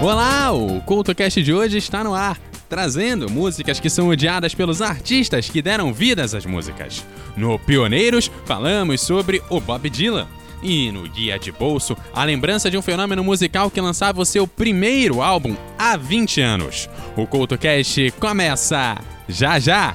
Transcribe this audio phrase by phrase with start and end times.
[0.00, 5.50] Olá, o CultoCast de hoje está no ar, trazendo músicas que são odiadas pelos artistas
[5.50, 7.04] que deram vidas às músicas.
[7.36, 10.28] No Pioneiros, falamos sobre o Bob Dylan.
[10.62, 14.46] E no Guia de Bolso, a lembrança de um fenômeno musical que lançava o seu
[14.46, 16.88] primeiro álbum há 20 anos.
[17.16, 19.94] O CultoCast começa já já!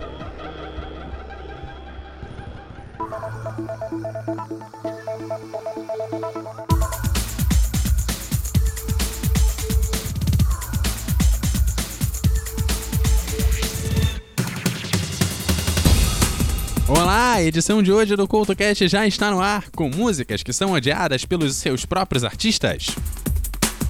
[17.51, 21.57] Edição de hoje do CultoCast já está no ar, com músicas que são odiadas pelos
[21.57, 22.95] seus próprios artistas.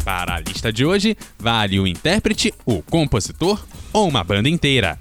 [0.03, 4.97] Para a lista de hoje, vale o intérprete, o compositor ou uma banda inteira.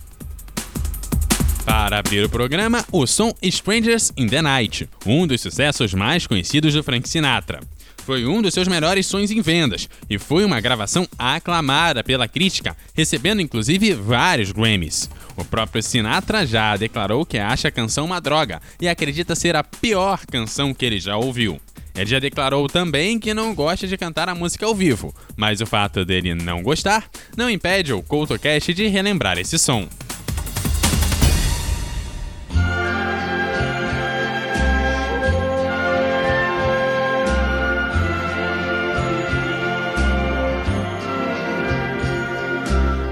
[1.64, 6.74] Para abrir o programa, o som Strangers in the Night, um dos sucessos mais conhecidos
[6.74, 7.60] do Frank Sinatra.
[8.04, 12.76] Foi um dos seus melhores sons em vendas e foi uma gravação aclamada pela crítica,
[12.92, 15.08] recebendo inclusive vários Grammys.
[15.40, 19.64] O próprio Sinatra já declarou que acha a canção uma droga e acredita ser a
[19.64, 21.58] pior canção que ele já ouviu.
[21.96, 25.66] Ele já declarou também que não gosta de cantar a música ao vivo, mas o
[25.66, 29.88] fato dele não gostar não impede o CoutoCast de relembrar esse som.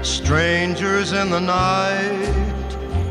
[0.03, 2.18] Strangers in the night,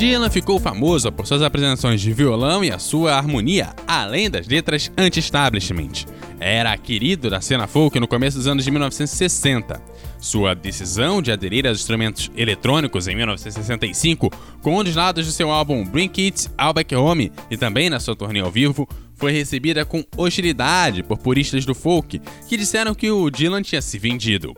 [0.00, 4.90] Dylan ficou famoso por suas apresentações de violão e a sua harmonia, além das letras
[4.96, 6.06] anti-establishment.
[6.40, 9.78] Era querido da cena folk no começo dos anos de 1960.
[10.18, 14.30] Sua decisão de aderir aos instrumentos eletrônicos em 1965,
[14.62, 18.00] com um dos lados de seu álbum Bring It All Back Home e também na
[18.00, 23.10] sua turnê ao vivo, foi recebida com hostilidade por puristas do folk que disseram que
[23.10, 24.54] o Dylan tinha se vendido.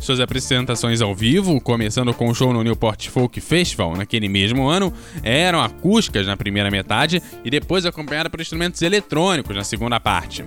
[0.00, 4.92] Suas apresentações ao vivo, começando com o show no Newport Folk Festival naquele mesmo ano,
[5.22, 10.44] eram acústicas na primeira metade e depois acompanhadas por instrumentos eletrônicos na segunda parte.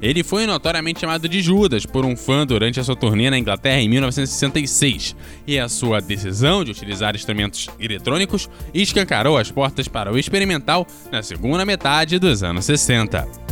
[0.00, 3.80] Ele foi notoriamente chamado de Judas por um fã durante a sua turnê na Inglaterra
[3.80, 5.14] em 1966,
[5.46, 11.22] e a sua decisão de utilizar instrumentos eletrônicos escancarou as portas para o experimental na
[11.22, 13.51] segunda metade dos anos 60.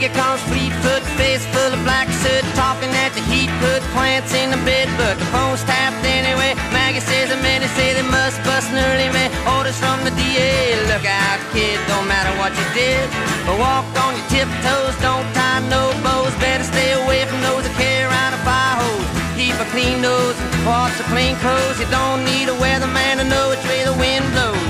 [0.00, 4.50] nigger calls Fleetfoot, face full of black soot, talking at the heat, put plants in
[4.50, 6.54] the bed, but the phone's tapped anyway.
[6.72, 9.28] Maggie says the men say they must bust an early man.
[9.56, 13.04] Orders from the DA, look out, kid, don't matter what you did,
[13.44, 17.76] but walk on your tiptoes, don't tie no bows, better stay away from those that
[17.76, 19.08] carry around a fire hose.
[19.36, 23.52] Keep a clean nose, wash the clean clothes, you don't need a weatherman to know
[23.52, 24.69] which way the wind blows.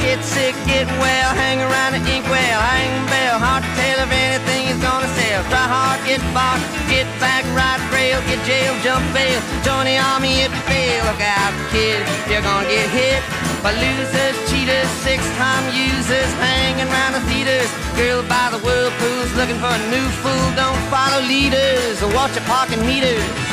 [0.00, 4.68] Get sick, get well, hang around the inkwell, hang bell, hard to tell if anything
[4.72, 5.42] is gonna sell.
[5.50, 10.46] Try hard, get boxed, get back, ride rail, get jail, jump bail, join the army
[10.46, 11.00] if you fail.
[11.08, 12.00] Look out, kid,
[12.30, 13.22] you're gonna get hit
[13.62, 17.70] by losers, cheaters, six-time users, hanging around the theaters.
[17.96, 20.46] Girl by the whirlpools, looking for a new fool.
[20.54, 23.47] Don't follow leaders or watch your parking meters.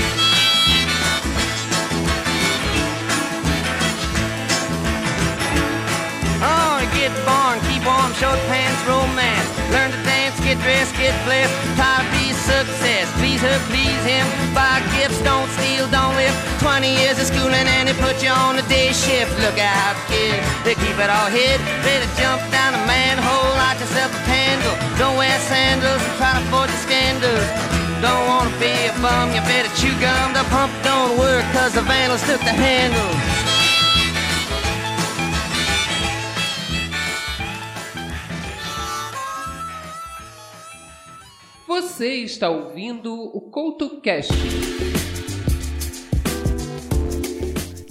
[7.85, 9.47] Warm, short pants, romance.
[9.71, 11.53] Learn to dance, get dressed, get blessed.
[11.77, 13.05] Try to be success.
[13.21, 14.25] Please her, please him.
[14.57, 16.33] Buy gifts, don't steal, don't live.
[16.59, 19.31] 20 years of schooling and they put you on the day shift.
[19.39, 21.61] Look out, kid, they keep it all hid.
[21.85, 24.75] Better jump down a manhole, light yourself a candle.
[24.97, 27.47] Don't wear sandals and try to forge the scandals.
[28.01, 30.33] Don't wanna be a bum, you better chew gum.
[30.33, 33.54] The pump don't work cause the vandals took the handle.
[41.75, 44.31] Você está ouvindo o CoutoCast.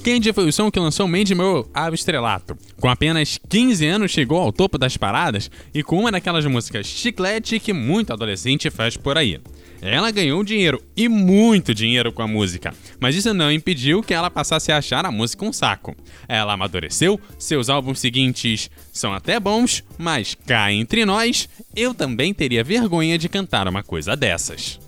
[0.03, 2.57] Candy foi o som que lançou Mandy Moore ao estrelato.
[2.81, 7.61] Com apenas 15 anos chegou ao topo das paradas e com uma daquelas músicas chiclete
[7.61, 9.39] que muito adolescente faz por aí.
[9.85, 14.31] Ela ganhou dinheiro e muito dinheiro com a música, mas isso não impediu que ela
[14.31, 15.95] passasse a achar a música um saco.
[16.27, 22.65] Ela amadureceu, seus álbuns seguintes são até bons, mas cá entre nós, eu também teria
[22.65, 24.81] vergonha de cantar uma coisa dessas.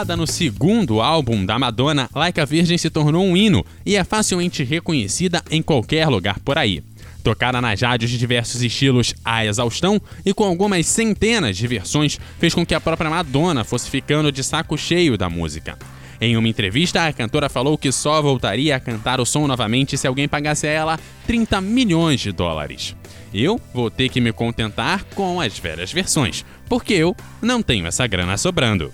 [0.00, 4.02] Lançada no segundo álbum da Madonna, Like a Virgin se tornou um hino e é
[4.02, 6.82] facilmente reconhecida em qualquer lugar por aí.
[7.22, 12.54] Tocada nas rádios de diversos estilos à exaustão e com algumas centenas de versões, fez
[12.54, 15.78] com que a própria Madonna fosse ficando de saco cheio da música.
[16.18, 20.06] Em uma entrevista, a cantora falou que só voltaria a cantar o som novamente se
[20.06, 22.96] alguém pagasse a ela 30 milhões de dólares.
[23.34, 28.06] Eu vou ter que me contentar com as velhas versões, porque eu não tenho essa
[28.06, 28.90] grana sobrando.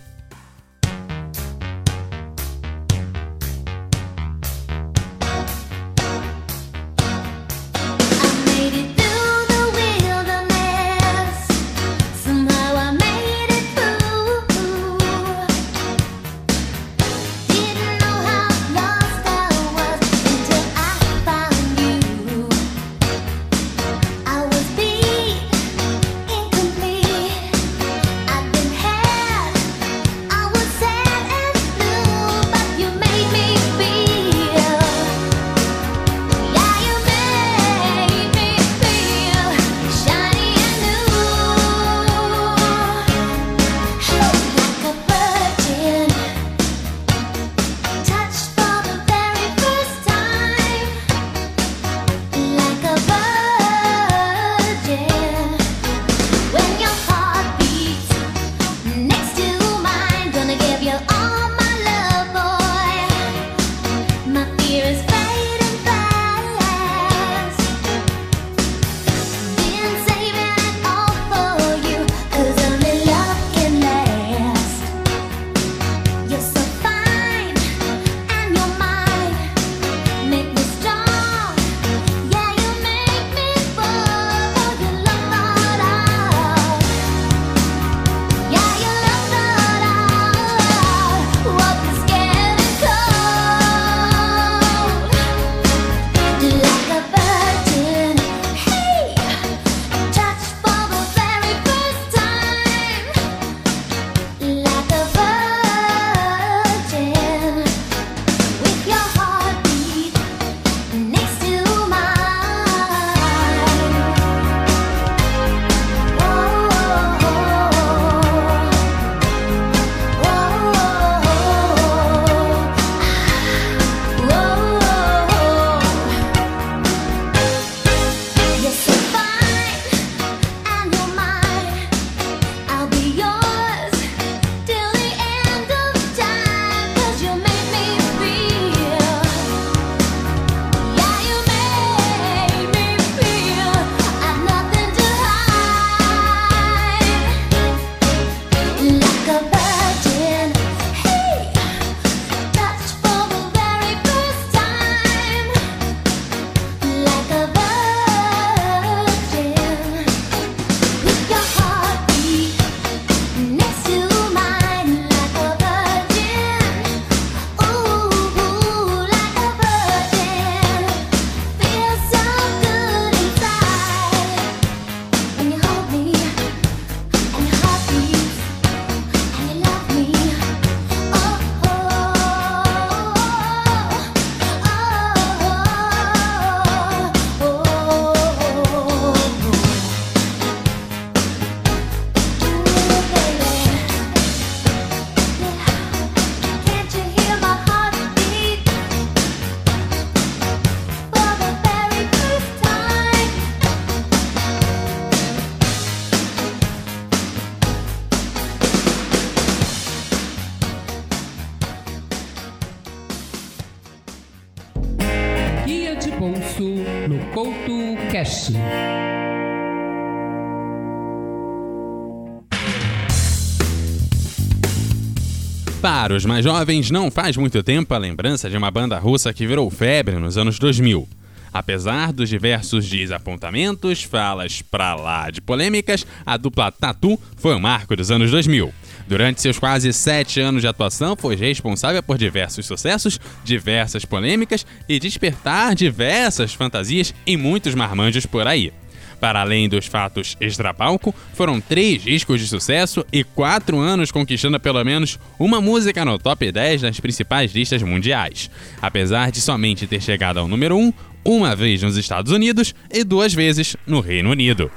[225.83, 229.47] Para os mais jovens, não faz muito tempo a lembrança de uma banda russa que
[229.47, 231.07] virou febre nos anos 2000.
[231.53, 237.95] Apesar dos diversos desapontamentos, falas pra lá de polêmicas, a dupla Tatu foi o marco
[237.95, 238.73] dos anos 2000.
[239.07, 244.99] Durante seus quase sete anos de atuação, foi responsável por diversos sucessos, diversas polêmicas e
[244.99, 248.73] despertar diversas fantasias em muitos marmanjos por aí.
[249.21, 254.83] Para além dos fatos extrapalco, foram três discos de sucesso e quatro anos conquistando pelo
[254.85, 258.51] menos uma música no top 10 das principais listas mundiais.
[258.81, 260.93] Apesar de somente ter chegado ao número 1,
[261.25, 264.71] uma vez nos Estados Unidos e duas vezes no Reino Unido.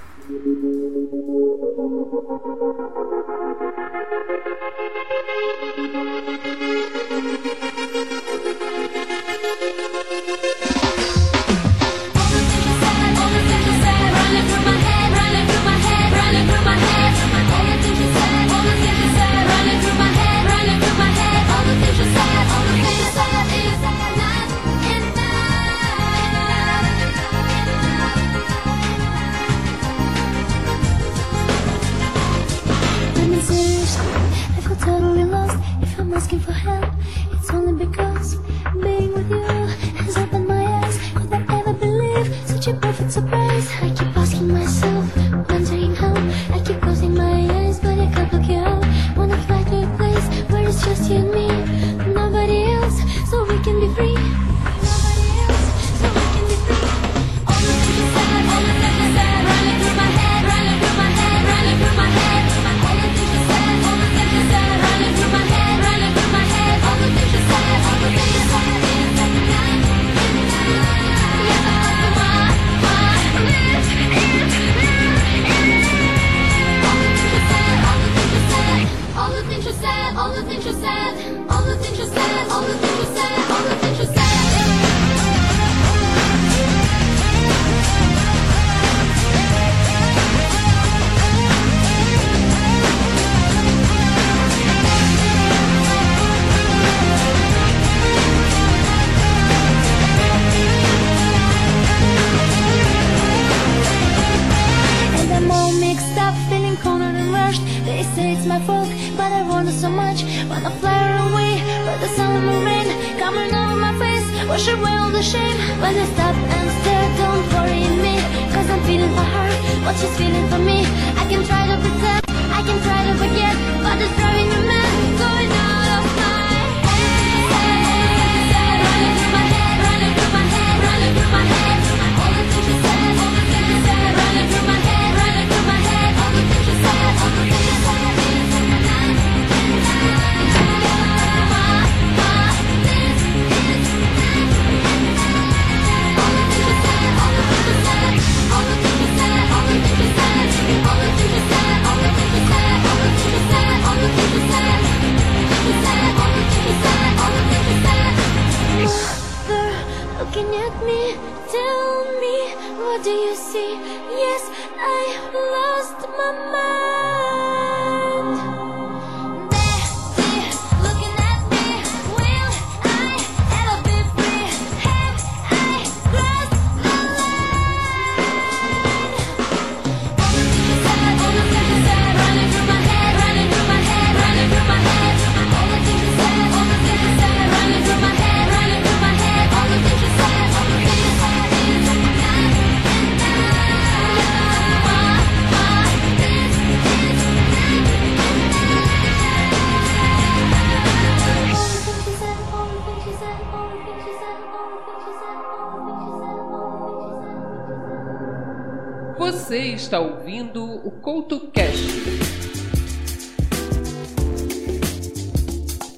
[210.49, 212.29] Ouvindo o CoutoCast.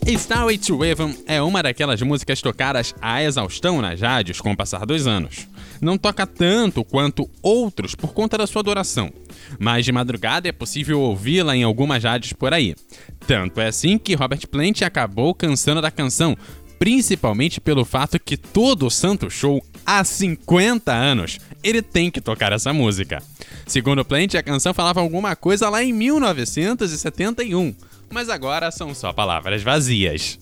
[0.08, 4.86] Starway to Heaven é uma daquelas músicas tocadas à exaustão nas rádios com o passar
[4.86, 5.48] dos anos.
[5.80, 9.12] Não toca tanto quanto outros por conta da sua duração,
[9.58, 12.76] mas de madrugada é possível ouvi-la em algumas rádios por aí.
[13.26, 16.36] Tanto é assim que Robert Plant acabou cansando da canção,
[16.82, 22.52] principalmente pelo fato que todo o santo show há 50 anos ele tem que tocar
[22.52, 23.22] essa música.
[23.68, 27.76] Segundo Plant, a canção falava alguma coisa lá em 1971,
[28.10, 30.40] mas agora são só palavras vazias.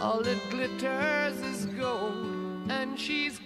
[0.00, 3.38] All that glitters is gold, and she's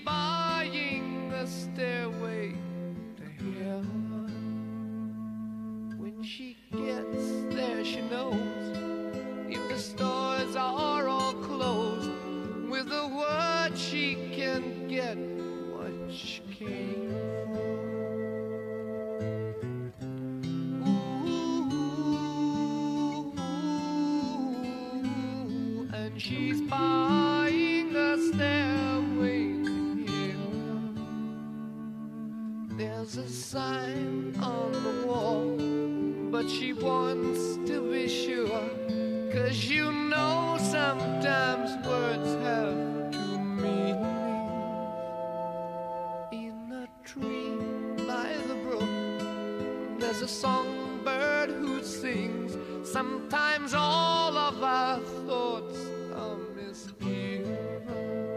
[50.05, 52.59] there's a songbird who sings.
[52.87, 55.79] Sometimes all of our thoughts
[56.15, 58.34] are misgiven.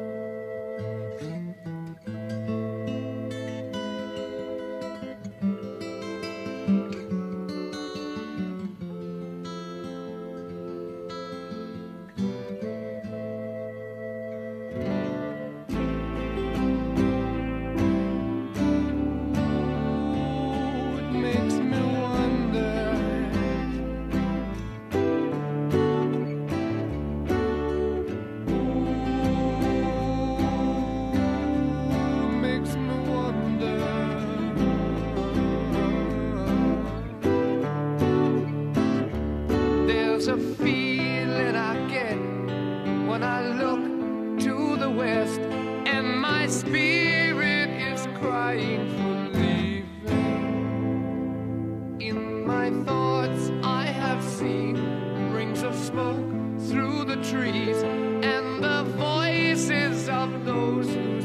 [56.69, 61.16] through the trees and the voices of those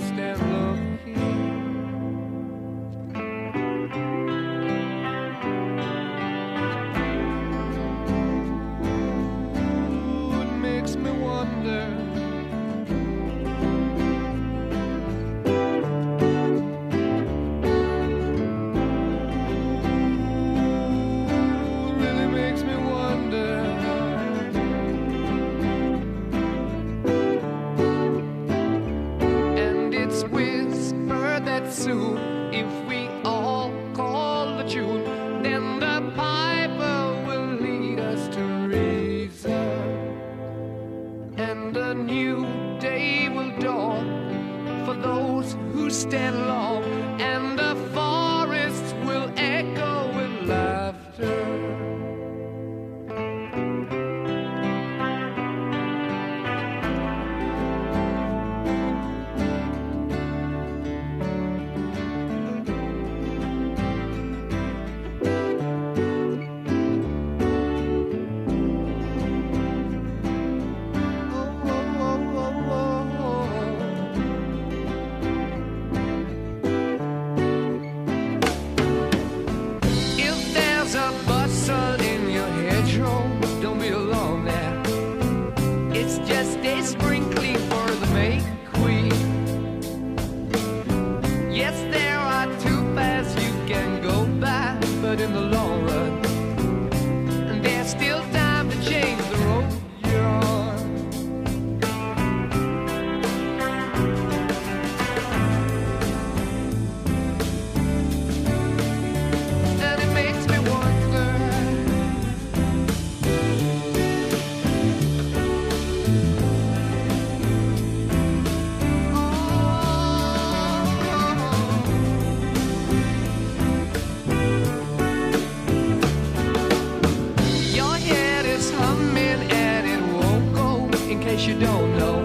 [131.46, 132.21] you don't know.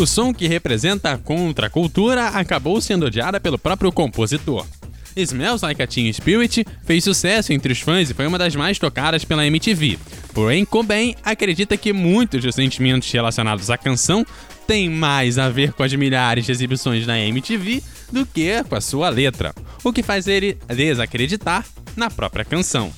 [0.00, 4.66] O som que representa a contracultura acabou sendo odiada pelo próprio compositor.
[5.14, 8.78] Smells Like a Teen Spirit fez sucesso entre os fãs e foi uma das mais
[8.78, 9.98] tocadas pela MTV.
[10.32, 14.24] Porém, Cobain acredita que muitos dos sentimentos relacionados à canção
[14.66, 18.80] têm mais a ver com as milhares de exibições na MTV do que com a
[18.80, 22.90] sua letra, o que faz ele desacreditar na própria canção.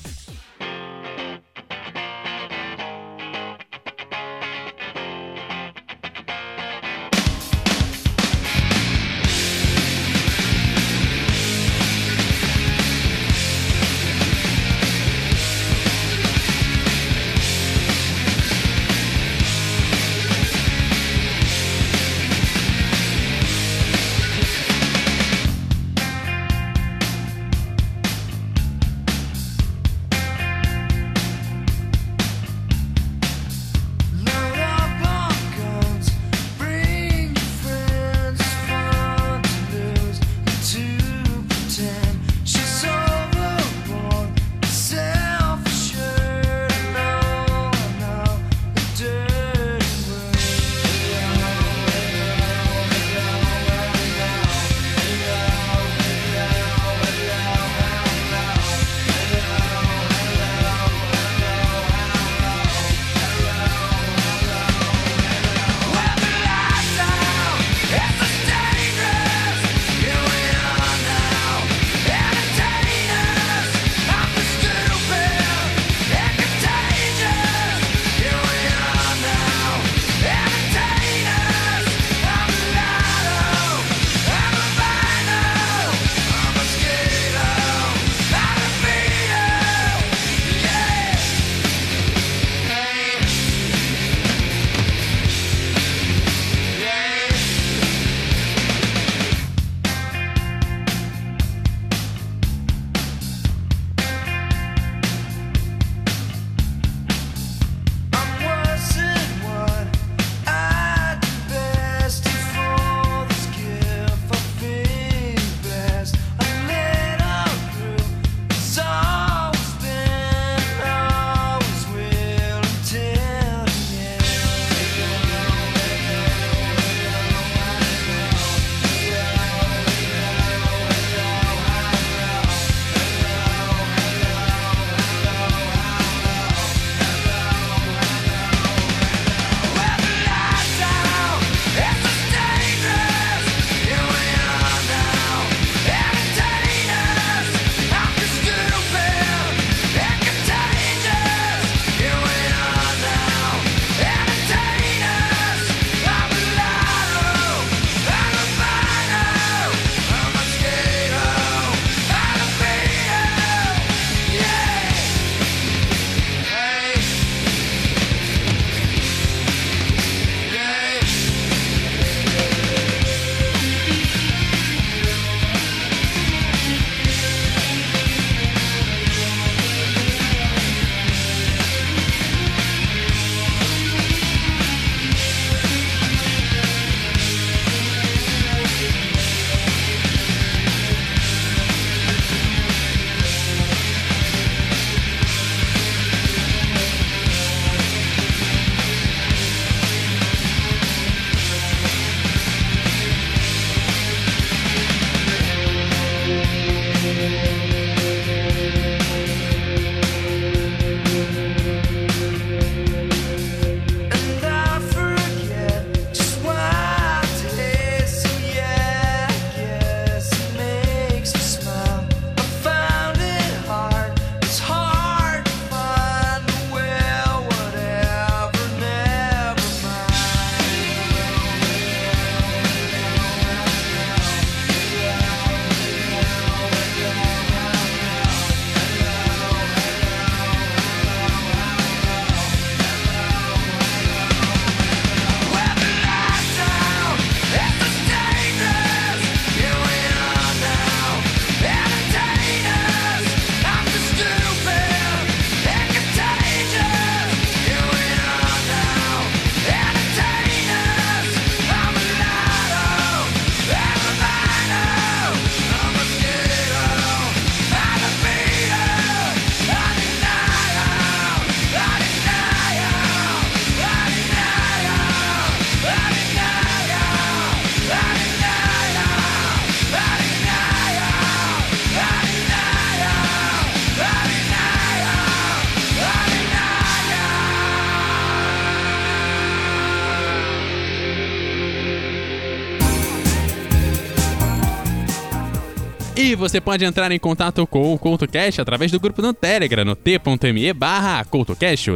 [296.35, 300.73] Você pode entrar em contato com o CoutoCast através do grupo no Telegram, no t.me
[300.73, 301.45] barra o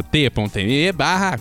[0.02, 1.38] t.me barra.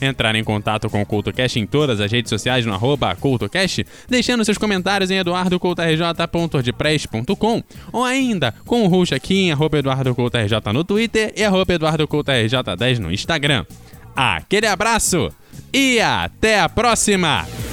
[0.00, 4.42] Entrar em contato com o CoutoCast em todas as redes sociais no arroba CoutoCast, deixando
[4.44, 11.32] seus comentários em eduardocoutorj.wordpress.com ou ainda com o host aqui em arroba EduardoCoutoRJ no Twitter
[11.36, 13.66] e arroba EduardoCoutoRJ10 no Instagram.
[14.14, 15.30] Aquele abraço
[15.72, 17.65] e até a próxima!